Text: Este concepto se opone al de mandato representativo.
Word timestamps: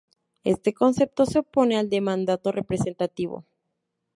Este 0.43 0.73
concepto 0.73 1.27
se 1.27 1.37
opone 1.37 1.77
al 1.77 1.87
de 1.87 2.01
mandato 2.01 2.51
representativo. 2.51 3.45